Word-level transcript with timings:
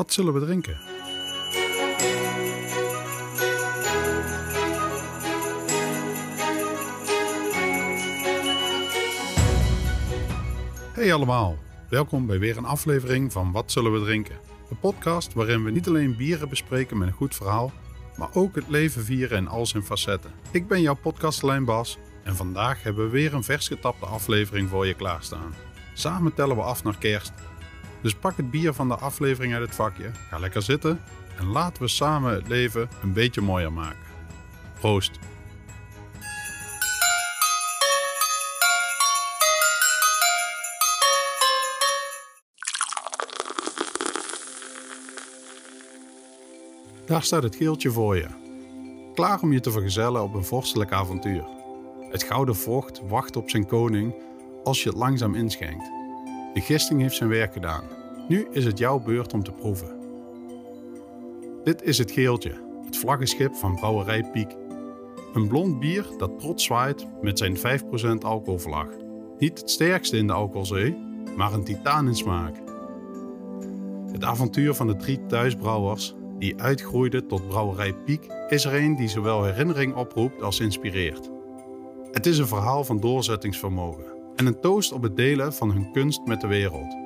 Wat 0.00 0.12
zullen 0.12 0.34
we 0.34 0.40
drinken? 0.40 0.76
Hey 10.92 11.14
allemaal, 11.14 11.56
welkom 11.88 12.26
bij 12.26 12.38
weer 12.38 12.56
een 12.56 12.64
aflevering 12.64 13.32
van 13.32 13.52
Wat 13.52 13.72
zullen 13.72 13.92
we 13.92 14.00
drinken? 14.00 14.38
Een 14.70 14.78
podcast 14.78 15.32
waarin 15.32 15.64
we 15.64 15.70
niet 15.70 15.88
alleen 15.88 16.16
bieren 16.16 16.48
bespreken 16.48 16.98
met 16.98 17.08
een 17.08 17.14
goed 17.14 17.34
verhaal, 17.34 17.72
maar 18.16 18.34
ook 18.34 18.54
het 18.54 18.68
leven 18.68 19.04
vieren 19.04 19.38
in 19.38 19.48
al 19.48 19.66
zijn 19.66 19.82
facetten. 19.82 20.30
Ik 20.50 20.68
ben 20.68 20.80
jouw 20.80 20.96
podcastlijn 21.02 21.64
Bas 21.64 21.98
en 22.24 22.36
vandaag 22.36 22.82
hebben 22.82 23.04
we 23.04 23.10
weer 23.10 23.34
een 23.34 23.44
vers 23.44 23.68
getapte 23.68 24.06
aflevering 24.06 24.68
voor 24.68 24.86
je 24.86 24.94
klaarstaan. 24.94 25.54
Samen 25.94 26.34
tellen 26.34 26.56
we 26.56 26.62
af 26.62 26.84
naar 26.84 26.98
kerst. 26.98 27.32
Dus 28.00 28.14
pak 28.14 28.36
het 28.36 28.50
bier 28.50 28.72
van 28.72 28.88
de 28.88 28.96
aflevering 28.96 29.54
uit 29.54 29.62
het 29.62 29.74
vakje, 29.74 30.10
ga 30.28 30.38
lekker 30.38 30.62
zitten 30.62 31.00
en 31.38 31.46
laten 31.46 31.82
we 31.82 31.88
samen 31.88 32.34
het 32.34 32.48
leven 32.48 32.88
een 33.02 33.12
beetje 33.12 33.40
mooier 33.40 33.72
maken. 33.72 34.08
Proost! 34.80 35.18
Daar 47.06 47.22
staat 47.22 47.42
het 47.42 47.56
geeltje 47.56 47.90
voor 47.90 48.16
je. 48.16 48.26
Klaar 49.14 49.40
om 49.42 49.52
je 49.52 49.60
te 49.60 49.70
vergezellen 49.70 50.22
op 50.22 50.34
een 50.34 50.44
vorstelijk 50.44 50.92
avontuur. 50.92 51.44
Het 52.10 52.22
gouden 52.22 52.56
vocht 52.56 53.00
wacht 53.08 53.36
op 53.36 53.50
zijn 53.50 53.66
koning 53.66 54.14
als 54.64 54.82
je 54.82 54.88
het 54.88 54.98
langzaam 54.98 55.34
inschenkt. 55.34 55.99
De 56.52 56.60
gisting 56.60 57.00
heeft 57.00 57.16
zijn 57.16 57.28
werk 57.28 57.52
gedaan. 57.52 57.84
Nu 58.28 58.48
is 58.50 58.64
het 58.64 58.78
jouw 58.78 58.98
beurt 58.98 59.32
om 59.32 59.42
te 59.42 59.52
proeven. 59.52 59.98
Dit 61.64 61.82
is 61.82 61.98
het 61.98 62.10
geeltje, 62.10 62.52
het 62.84 62.96
vlaggenschip 62.96 63.54
van 63.54 63.74
Brouwerij 63.74 64.24
Piek. 64.32 64.56
Een 65.34 65.48
blond 65.48 65.80
bier 65.80 66.06
dat 66.18 66.38
trots 66.38 66.64
zwaait 66.64 67.06
met 67.20 67.38
zijn 67.38 67.56
5% 67.56 67.60
alcoholvlag. 68.20 68.86
Niet 69.38 69.58
het 69.58 69.70
sterkste 69.70 70.16
in 70.16 70.26
de 70.26 70.32
alcoholzee, 70.32 70.96
maar 71.36 71.52
een 71.52 71.64
titaan 71.64 72.06
in 72.06 72.14
smaak. 72.14 72.56
Het 74.12 74.24
avontuur 74.24 74.74
van 74.74 74.86
de 74.86 74.96
drie 74.96 75.26
thuisbrouwers 75.26 76.14
die 76.38 76.60
uitgroeide 76.60 77.26
tot 77.26 77.48
Brouwerij 77.48 77.94
Piek 77.94 78.26
is 78.48 78.64
er 78.64 78.74
een 78.74 78.96
die 78.96 79.08
zowel 79.08 79.44
herinnering 79.44 79.94
oproept 79.94 80.42
als 80.42 80.60
inspireert. 80.60 81.30
Het 82.12 82.26
is 82.26 82.38
een 82.38 82.46
verhaal 82.46 82.84
van 82.84 83.00
doorzettingsvermogen 83.00 84.19
en 84.36 84.46
een 84.46 84.60
toast 84.60 84.92
op 84.92 85.02
het 85.02 85.16
delen 85.16 85.54
van 85.54 85.70
hun 85.70 85.92
kunst 85.92 86.26
met 86.26 86.40
de 86.40 86.46
wereld. 86.46 86.96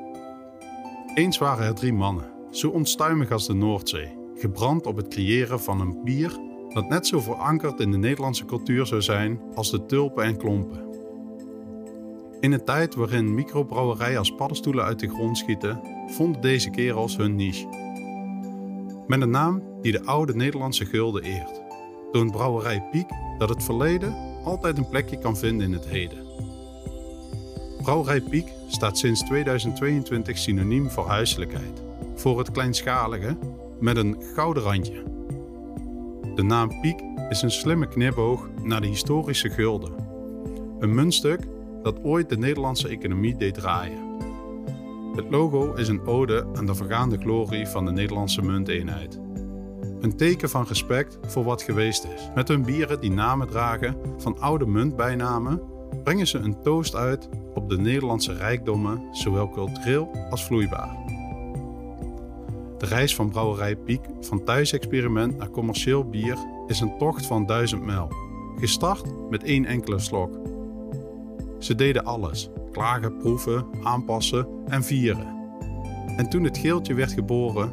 Eens 1.15 1.39
waren 1.39 1.67
er 1.67 1.75
drie 1.75 1.93
mannen, 1.93 2.31
zo 2.51 2.69
onstuimig 2.69 3.31
als 3.31 3.47
de 3.47 3.55
Noordzee, 3.55 4.17
gebrand 4.35 4.87
op 4.87 4.97
het 4.97 5.09
creëren 5.09 5.61
van 5.61 5.81
een 5.81 6.05
bier 6.05 6.39
dat 6.69 6.89
net 6.89 7.07
zo 7.07 7.21
verankerd 7.21 7.81
in 7.81 7.91
de 7.91 7.99
Nederlandse 7.99 8.45
cultuur 8.45 8.87
zou 8.87 9.03
zijn 9.03 9.41
als 9.55 9.71
de 9.71 9.87
tulpen 9.87 10.25
en 10.25 10.37
klompen. 10.37 10.83
In 12.41 12.53
een 12.53 12.65
tijd 12.65 12.95
waarin 12.95 13.35
microbrouwerijen 13.35 14.19
als 14.19 14.35
paddenstoelen 14.35 14.85
uit 14.85 15.01
de 15.01 15.09
grond 15.09 15.39
schieten, 15.39 15.81
vonden 16.07 16.41
deze 16.41 16.71
kerels 16.71 17.17
hun 17.17 17.35
niche. 17.35 17.67
Met 19.07 19.21
een 19.21 19.31
naam 19.31 19.63
die 19.81 19.93
de 19.93 20.05
oude 20.05 20.35
Nederlandse 20.35 20.85
gulden 20.85 21.23
eert, 21.23 21.63
toont 22.13 22.31
Brouwerij 22.31 22.89
Piek 22.91 23.09
dat 23.39 23.49
het 23.49 23.65
verleden 23.65 24.15
altijd 24.45 24.79
een 24.79 24.89
plekje 24.89 25.19
kan 25.19 25.37
vinden 25.37 25.67
in 25.67 25.73
het 25.73 25.87
heden. 25.87 26.24
Brouwerij 27.85 28.21
Piek 28.21 28.53
staat 28.67 28.99
sinds 28.99 29.23
2022 29.23 30.39
synoniem 30.39 30.91
voor 30.91 31.07
huiselijkheid, 31.07 31.83
voor 32.15 32.39
het 32.39 32.51
kleinschalige 32.51 33.37
met 33.81 33.97
een 33.97 34.17
gouden 34.35 34.63
randje. 34.63 35.03
De 36.35 36.43
naam 36.43 36.81
Piek 36.81 37.03
is 37.29 37.43
een 37.43 37.51
slimme 37.51 37.89
knipoog 37.89 38.49
naar 38.63 38.81
de 38.81 38.87
historische 38.87 39.51
gulden. 39.51 39.93
Een 40.79 40.95
muntstuk 40.95 41.41
dat 41.83 42.03
ooit 42.03 42.29
de 42.29 42.39
Nederlandse 42.39 42.89
economie 42.89 43.37
deed 43.37 43.55
draaien. 43.55 44.19
Het 45.17 45.31
logo 45.31 45.73
is 45.73 45.89
een 45.89 46.07
ode 46.07 46.47
aan 46.55 46.67
de 46.67 46.75
vergaande 46.75 47.19
glorie 47.19 47.67
van 47.67 47.85
de 47.85 47.93
Nederlandse 47.93 48.43
munteenheid. 48.43 49.21
Een 50.01 50.17
teken 50.17 50.51
van 50.51 50.65
respect 50.69 51.19
voor 51.27 51.45
wat 51.45 51.63
geweest 51.63 52.05
is. 52.05 52.31
Met 52.35 52.49
hun 52.49 52.63
bieren 52.63 53.01
die 53.01 53.13
namen 53.13 53.49
dragen 53.49 53.97
van 54.19 54.39
oude 54.39 54.67
muntbijnamen, 54.67 55.63
brengen 56.05 56.27
ze 56.27 56.39
een 56.39 56.63
toast 56.63 56.95
uit 56.95 57.29
op 57.65 57.71
de 57.71 57.79
Nederlandse 57.79 58.33
rijkdommen, 58.33 59.03
zowel 59.11 59.49
cultureel 59.49 60.11
als 60.31 60.45
vloeibaar. 60.45 60.97
De 62.79 62.87
reis 62.87 63.15
van 63.15 63.31
brouwerij 63.31 63.77
Piek 63.77 64.01
van 64.21 64.45
thuisexperiment 64.45 65.37
naar 65.37 65.51
commercieel 65.51 66.09
bier 66.09 66.37
is 66.67 66.81
een 66.81 66.99
tocht 66.99 67.27
van 67.27 67.47
duizend 67.47 67.85
mijl, 67.85 68.09
gestart 68.57 69.31
met 69.31 69.43
één 69.43 69.65
enkele 69.65 69.99
slok. 69.99 70.39
Ze 71.59 71.75
deden 71.75 72.05
alles: 72.05 72.51
klagen, 72.73 73.17
proeven, 73.17 73.67
aanpassen 73.83 74.47
en 74.67 74.85
vieren. 74.85 75.27
En 76.17 76.29
toen 76.29 76.45
het 76.45 76.59
geeltje 76.59 76.95
werd 76.95 77.13
geboren, 77.13 77.71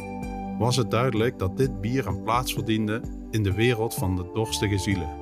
was 0.59 0.75
het 0.75 0.91
duidelijk 0.91 1.39
dat 1.39 1.57
dit 1.57 1.81
bier 1.81 2.07
een 2.07 2.23
plaats 2.23 2.53
verdiende 2.53 3.01
in 3.31 3.43
de 3.43 3.53
wereld 3.53 3.93
van 3.93 4.15
de 4.15 4.29
dorstige 4.33 4.77
zielen. 4.77 5.20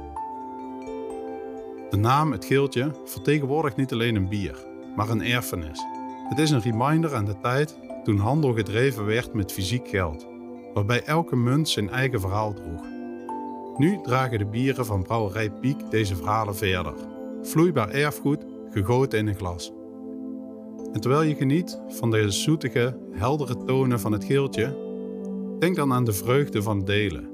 De 1.89 1.97
naam 1.97 2.31
Het 2.31 2.45
Geeltje 2.45 2.91
vertegenwoordigt 3.05 3.75
niet 3.75 3.91
alleen 3.91 4.16
een 4.16 4.29
bier, 4.29 4.66
maar 4.95 5.09
een 5.09 5.23
erfenis. 5.23 5.85
Het 6.29 6.39
is 6.39 6.50
een 6.50 6.61
reminder 6.61 7.16
aan 7.16 7.25
de 7.25 7.39
tijd 7.41 7.77
toen 8.03 8.17
handel 8.17 8.53
gedreven 8.53 9.05
werd 9.05 9.33
met 9.33 9.51
fysiek 9.51 9.88
geld, 9.88 10.28
waarbij 10.73 11.03
elke 11.03 11.35
munt 11.35 11.69
zijn 11.69 11.89
eigen 11.89 12.19
verhaal 12.19 12.53
droeg. 12.53 12.85
Nu 13.78 13.99
dragen 14.03 14.38
de 14.38 14.45
bieren 14.45 14.85
van 14.85 15.03
Brouwerij 15.03 15.51
Piek 15.51 15.89
deze 15.89 16.16
verhalen 16.16 16.55
verder. 16.55 16.94
Vloeibaar 17.41 17.89
erfgoed, 17.89 18.45
gegoten 18.72 19.19
in 19.19 19.28
een 19.28 19.35
glas. 19.35 19.73
En 20.94 21.01
terwijl 21.01 21.22
je 21.22 21.35
geniet 21.35 21.81
van 21.88 22.11
de 22.11 22.31
zoetige, 22.31 22.97
heldere 23.11 23.63
tonen 23.66 23.99
van 23.99 24.11
het 24.11 24.23
geeltje, 24.23 24.78
denk 25.59 25.75
dan 25.75 25.94
aan 25.94 26.05
de 26.05 26.13
vreugde 26.13 26.61
van 26.61 26.85
delen. 26.85 27.29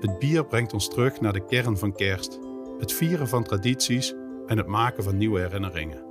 Het 0.00 0.18
bier 0.18 0.44
brengt 0.44 0.72
ons 0.72 0.88
terug 0.88 1.20
naar 1.20 1.32
de 1.32 1.44
kern 1.44 1.78
van 1.78 1.92
kerst, 1.92 2.38
het 2.78 2.92
vieren 2.92 3.28
van 3.28 3.44
tradities 3.44 4.14
en 4.46 4.56
het 4.56 4.66
maken 4.66 5.04
van 5.04 5.16
nieuwe 5.16 5.40
herinneringen. 5.40 6.02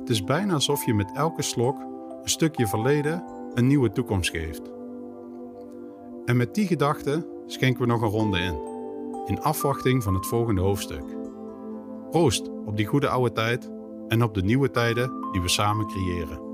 Het 0.00 0.10
is 0.10 0.24
bijna 0.24 0.54
alsof 0.54 0.86
je 0.86 0.94
met 0.94 1.12
elke 1.14 1.42
slok 1.42 1.78
een 2.22 2.28
stukje 2.28 2.66
verleden 2.66 3.24
een 3.54 3.66
nieuwe 3.66 3.92
toekomst 3.92 4.30
geeft. 4.30 4.62
En 6.24 6.36
met 6.36 6.54
die 6.54 6.66
gedachte 6.66 7.26
schenken 7.46 7.82
we 7.82 7.88
nog 7.88 8.02
een 8.02 8.08
ronde 8.08 8.38
in, 8.38 8.58
in 9.26 9.40
afwachting 9.40 10.02
van 10.02 10.14
het 10.14 10.26
volgende 10.26 10.60
hoofdstuk. 10.60 11.04
Proost 12.10 12.48
op 12.64 12.76
die 12.76 12.86
goede 12.86 13.08
oude 13.08 13.32
tijd 13.32 13.70
en 14.08 14.22
op 14.22 14.34
de 14.34 14.42
nieuwe 14.42 14.70
tijden 14.70 15.12
die 15.32 15.40
we 15.40 15.48
samen 15.48 15.86
creëren. 15.86 16.48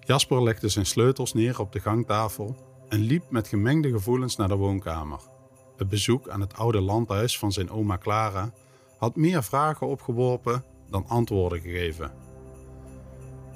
Jasper 0.00 0.42
legde 0.42 0.68
zijn 0.68 0.86
sleutels 0.86 1.32
neer 1.32 1.60
op 1.60 1.72
de 1.72 1.80
gangtafel 1.80 2.69
en 2.90 3.00
liep 3.00 3.30
met 3.30 3.48
gemengde 3.48 3.90
gevoelens 3.90 4.36
naar 4.36 4.48
de 4.48 4.56
woonkamer. 4.56 5.20
Het 5.76 5.88
bezoek 5.88 6.28
aan 6.28 6.40
het 6.40 6.56
oude 6.56 6.80
landhuis 6.80 7.38
van 7.38 7.52
zijn 7.52 7.70
oma 7.70 7.98
Clara 7.98 8.52
had 8.98 9.16
meer 9.16 9.42
vragen 9.42 9.86
opgeworpen 9.86 10.64
dan 10.88 11.06
antwoorden 11.08 11.60
gegeven. 11.60 12.12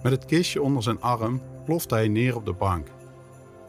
Met 0.02 0.12
het 0.12 0.24
kistje 0.24 0.62
onder 0.62 0.82
zijn 0.82 1.00
arm 1.00 1.42
plofte 1.64 1.94
hij 1.94 2.08
neer 2.08 2.36
op 2.36 2.44
de 2.44 2.52
bank, 2.52 2.88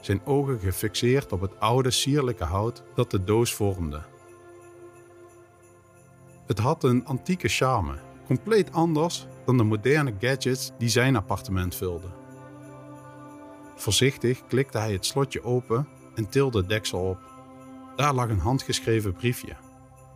zijn 0.01 0.25
ogen 0.25 0.59
gefixeerd 0.59 1.31
op 1.31 1.41
het 1.41 1.59
oude 1.59 1.91
sierlijke 1.91 2.43
hout 2.43 2.83
dat 2.95 3.11
de 3.11 3.23
doos 3.23 3.53
vormde. 3.53 4.01
Het 6.45 6.59
had 6.59 6.83
een 6.83 7.05
antieke 7.05 7.47
charme, 7.47 7.95
compleet 8.25 8.71
anders 8.71 9.27
dan 9.45 9.57
de 9.57 9.63
moderne 9.63 10.13
gadgets 10.19 10.71
die 10.77 10.89
zijn 10.89 11.15
appartement 11.15 11.75
vulden. 11.75 12.24
Voorzichtig 13.75 14.47
klikte 14.47 14.77
hij 14.77 14.91
het 14.91 15.05
slotje 15.05 15.43
open 15.43 15.87
en 16.15 16.29
tilde 16.29 16.57
het 16.57 16.69
deksel 16.69 16.99
op. 16.99 17.19
Daar 17.95 18.13
lag 18.13 18.29
een 18.29 18.39
handgeschreven 18.39 19.13
briefje. 19.13 19.55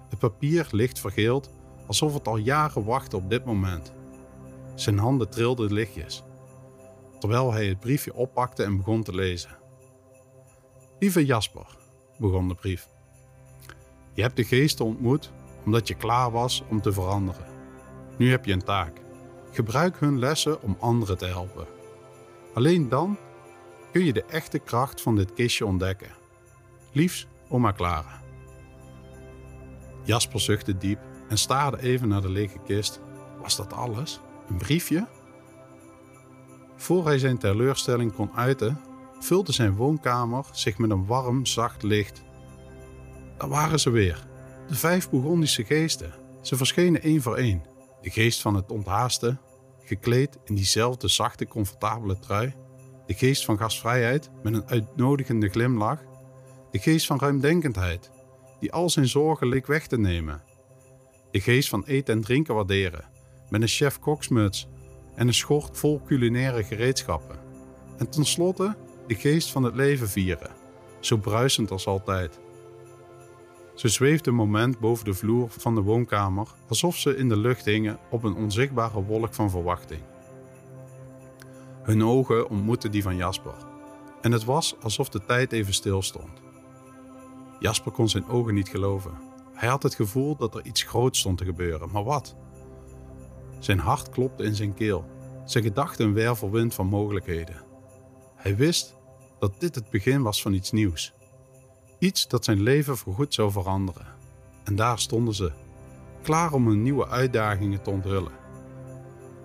Het 0.09 0.19
papier 0.19 0.67
licht 0.71 0.99
vergeeld, 0.99 1.49
alsof 1.87 2.13
het 2.13 2.27
al 2.27 2.37
jaren 2.37 2.83
wachtte 2.83 3.15
op 3.15 3.29
dit 3.29 3.45
moment. 3.45 3.93
Zijn 4.75 4.97
handen 4.97 5.29
trilden 5.29 5.73
lichtjes, 5.73 6.23
terwijl 7.19 7.53
hij 7.53 7.67
het 7.67 7.79
briefje 7.79 8.13
oppakte 8.13 8.63
en 8.63 8.77
begon 8.77 9.03
te 9.03 9.15
lezen. 9.15 9.57
Lieve 10.99 11.25
Jasper, 11.25 11.77
begon 12.17 12.47
de 12.47 12.55
brief. 12.55 12.89
Je 14.13 14.21
hebt 14.21 14.35
de 14.35 14.43
geesten 14.43 14.85
ontmoet 14.85 15.31
omdat 15.65 15.87
je 15.87 15.93
klaar 15.93 16.31
was 16.31 16.63
om 16.69 16.81
te 16.81 16.93
veranderen. 16.93 17.45
Nu 18.17 18.29
heb 18.31 18.45
je 18.45 18.53
een 18.53 18.63
taak. 18.63 19.01
Gebruik 19.51 19.99
hun 19.99 20.19
lessen 20.19 20.61
om 20.61 20.77
anderen 20.79 21.17
te 21.17 21.25
helpen. 21.25 21.67
Alleen 22.53 22.89
dan 22.89 23.17
kun 23.91 24.05
je 24.05 24.13
de 24.13 24.23
echte 24.23 24.59
kracht 24.59 25.01
van 25.01 25.15
dit 25.15 25.33
kistje 25.33 25.65
ontdekken. 25.65 26.11
Liefs, 26.91 27.27
oma 27.49 27.73
Clara. 27.73 28.21
Jasper 30.03 30.39
zuchtte 30.39 30.77
diep 30.77 30.99
en 31.29 31.37
staarde 31.37 31.81
even 31.81 32.07
naar 32.07 32.21
de 32.21 32.29
lege 32.29 32.59
kist. 32.65 33.01
Was 33.41 33.55
dat 33.55 33.73
alles? 33.73 34.19
Een 34.49 34.57
briefje? 34.57 35.07
Voor 36.75 37.05
hij 37.05 37.17
zijn 37.17 37.37
teleurstelling 37.37 38.13
kon 38.13 38.31
uiten, 38.35 38.81
vulde 39.19 39.51
zijn 39.51 39.75
woonkamer 39.75 40.45
zich 40.51 40.77
met 40.77 40.89
een 40.89 41.05
warm, 41.05 41.45
zacht 41.45 41.83
licht. 41.83 42.23
Daar 43.37 43.49
waren 43.49 43.79
ze 43.79 43.89
weer, 43.89 44.27
de 44.67 44.75
vijf 44.75 45.09
Bourgondische 45.09 45.65
geesten. 45.65 46.13
Ze 46.41 46.57
verschenen 46.57 47.01
één 47.01 47.21
voor 47.21 47.35
één. 47.35 47.63
De 48.01 48.09
geest 48.09 48.41
van 48.41 48.55
het 48.55 48.71
onthaaste, 48.71 49.37
gekleed 49.83 50.37
in 50.45 50.55
diezelfde 50.55 51.07
zachte, 51.07 51.47
comfortabele 51.47 52.19
trui. 52.19 52.53
De 53.09 53.15
geest 53.15 53.45
van 53.45 53.57
gastvrijheid 53.57 54.29
met 54.43 54.53
een 54.53 54.67
uitnodigende 54.67 55.49
glimlach. 55.49 55.99
De 56.71 56.79
geest 56.79 57.05
van 57.05 57.19
ruimdenkendheid, 57.19 58.11
die 58.59 58.71
al 58.71 58.89
zijn 58.89 59.07
zorgen 59.07 59.47
leek 59.47 59.67
weg 59.67 59.87
te 59.87 59.97
nemen. 59.97 60.41
De 61.31 61.39
geest 61.39 61.69
van 61.69 61.83
eten 61.85 62.13
en 62.13 62.21
drinken 62.21 62.55
waarderen, 62.55 63.05
met 63.49 63.61
een 63.61 63.67
chef-koksmuts 63.67 64.67
en 65.15 65.27
een 65.27 65.33
schort 65.33 65.77
vol 65.77 66.01
culinaire 66.05 66.63
gereedschappen. 66.63 67.39
En 67.97 68.09
tenslotte 68.09 68.75
de 69.07 69.15
geest 69.15 69.51
van 69.51 69.63
het 69.63 69.75
leven 69.75 70.09
vieren, 70.09 70.51
zo 70.99 71.17
bruisend 71.17 71.71
als 71.71 71.87
altijd. 71.87 72.39
Ze 73.75 73.87
zweefde 73.87 74.29
een 74.29 74.35
moment 74.35 74.79
boven 74.79 75.05
de 75.05 75.13
vloer 75.13 75.49
van 75.49 75.75
de 75.75 75.81
woonkamer, 75.81 76.47
alsof 76.67 76.97
ze 76.97 77.17
in 77.17 77.29
de 77.29 77.37
lucht 77.37 77.65
hingen 77.65 77.99
op 78.09 78.23
een 78.23 78.35
onzichtbare 78.35 79.03
wolk 79.03 79.33
van 79.33 79.49
verwachting. 79.49 80.01
Hun 81.89 82.03
ogen 82.03 82.49
ontmoetten 82.49 82.91
die 82.91 83.03
van 83.03 83.15
Jasper, 83.15 83.53
en 84.21 84.31
het 84.31 84.43
was 84.43 84.75
alsof 84.81 85.09
de 85.09 85.25
tijd 85.25 85.51
even 85.51 85.73
stilstond. 85.73 86.41
Jasper 87.59 87.91
kon 87.91 88.09
zijn 88.09 88.27
ogen 88.27 88.53
niet 88.53 88.69
geloven. 88.69 89.11
Hij 89.53 89.69
had 89.69 89.83
het 89.83 89.95
gevoel 89.95 90.35
dat 90.35 90.55
er 90.55 90.65
iets 90.65 90.83
groots 90.83 91.19
stond 91.19 91.37
te 91.37 91.45
gebeuren, 91.45 91.89
maar 91.91 92.03
wat? 92.03 92.35
Zijn 93.59 93.79
hart 93.79 94.09
klopte 94.09 94.43
in 94.43 94.55
zijn 94.55 94.73
keel, 94.73 95.05
zijn 95.45 95.63
gedachten 95.63 96.05
een 96.05 96.13
wervelwind 96.13 96.73
van 96.73 96.87
mogelijkheden. 96.87 97.63
Hij 98.35 98.55
wist 98.55 98.95
dat 99.39 99.59
dit 99.59 99.75
het 99.75 99.89
begin 99.89 100.21
was 100.21 100.41
van 100.41 100.53
iets 100.53 100.71
nieuws. 100.71 101.13
Iets 101.99 102.27
dat 102.27 102.45
zijn 102.45 102.61
leven 102.61 102.97
voorgoed 102.97 103.33
zou 103.33 103.51
veranderen. 103.51 104.07
En 104.63 104.75
daar 104.75 104.99
stonden 104.99 105.33
ze, 105.33 105.51
klaar 106.21 106.53
om 106.53 106.67
hun 106.67 106.81
nieuwe 106.81 107.07
uitdagingen 107.07 107.81
te 107.81 107.89
onthullen. 107.89 108.33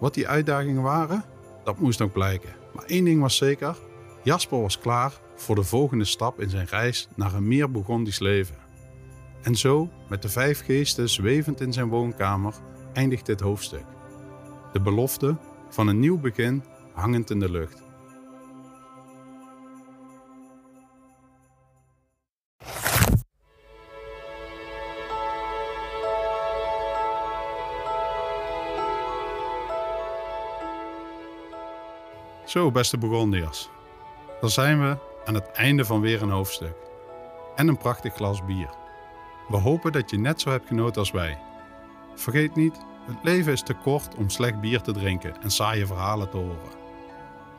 Wat 0.00 0.14
die 0.14 0.29
uitdagingen 0.29 0.82
waren, 0.82 1.32
dat 1.64 1.78
moest 1.78 1.99
nog 1.99 2.12
blijken. 2.12 2.50
Maar 2.75 2.84
één 2.84 3.05
ding 3.05 3.20
was 3.20 3.37
zeker: 3.37 3.76
Jasper 4.22 4.61
was 4.61 4.78
klaar 4.78 5.12
voor 5.37 5.55
de 5.55 5.62
volgende 5.62 6.05
stap 6.05 6.40
in 6.40 6.50
zijn 6.50 6.66
reis 6.66 7.08
naar 7.16 7.34
een 7.34 7.49
meer 7.49 7.70
Bourgondisch 7.70 8.19
leven. 8.19 8.56
En 9.43 9.56
zo, 9.56 9.90
met 10.08 10.22
de 10.22 10.28
vijf 10.28 10.64
geesten 10.64 11.08
zwevend 11.08 11.61
in 11.61 11.72
zijn 11.72 11.88
woonkamer, 11.88 12.55
eindigt 12.93 13.26
dit 13.26 13.40
hoofdstuk. 13.40 13.84
De 14.72 14.81
belofte 14.81 15.37
van 15.69 15.88
een 15.88 16.00
nieuw 16.00 16.19
begin 16.19 16.64
hangend 16.93 17.31
in 17.31 17.40
de 17.40 17.50
lucht. 17.50 17.82
Zo, 32.44 32.70
beste 32.70 32.99
Bourgondiërs. 32.99 33.70
Dan 34.41 34.50
zijn 34.50 34.81
we 34.81 34.96
aan 35.25 35.35
het 35.35 35.50
einde 35.50 35.85
van 35.85 36.00
weer 36.00 36.23
een 36.23 36.31
hoofdstuk. 36.31 36.76
En 37.56 37.69
een 37.69 37.76
prachtig 37.76 38.14
glas 38.14 38.44
bier. 38.44 38.70
We 39.49 39.56
hopen 39.56 39.93
dat 39.93 40.11
je 40.11 40.19
net 40.19 40.41
zo 40.41 40.50
hebt 40.50 40.67
genoten 40.67 41.00
als 41.00 41.11
wij. 41.11 41.38
Vergeet 42.14 42.55
niet, 42.55 42.76
het 43.06 43.17
leven 43.23 43.52
is 43.52 43.62
te 43.62 43.75
kort 43.75 44.14
om 44.14 44.31
slecht 44.31 44.61
bier 44.61 44.81
te 44.81 44.93
drinken 44.93 45.43
en 45.43 45.50
saaie 45.50 45.87
verhalen 45.87 46.31
te 46.31 46.37
horen. 46.37 46.82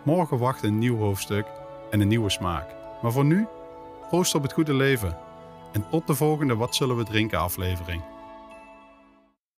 Morgen 0.04 0.38
wacht 0.38 0.64
een 0.64 0.78
nieuw 0.78 0.98
hoofdstuk 0.98 1.48
en 1.90 2.00
een 2.00 2.08
nieuwe 2.08 2.30
smaak. 2.30 2.76
Maar 3.02 3.12
voor 3.12 3.26
nu, 3.26 3.48
proost 4.10 4.36
op 4.36 4.42
het 4.42 4.54
goede 4.54 4.74
leven. 4.74 5.18
En 5.72 5.90
tot 5.90 6.08
de 6.08 6.16
volgende 6.16 6.56
Wat 6.56 6.76
zullen 6.76 6.98
we 6.98 7.04
drinken 7.04 7.40
aflevering. 7.40 8.02